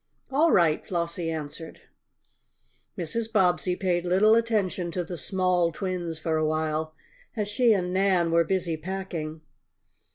"All 0.31 0.51
right," 0.51 0.83
Flossie 0.83 1.29
answered. 1.29 1.81
Mrs. 2.97 3.31
Bobbsey 3.31 3.75
paid 3.75 4.03
little 4.03 4.33
attention 4.33 4.89
to 4.89 5.03
the 5.03 5.15
small 5.15 5.71
twins 5.71 6.17
for 6.17 6.37
a 6.37 6.47
while 6.47 6.95
as 7.35 7.47
she 7.47 7.71
and 7.71 7.93
Nan 7.93 8.31
were 8.31 8.43
busy 8.43 8.77
packing. 8.77 9.41